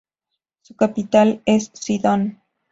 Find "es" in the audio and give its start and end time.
1.45-1.69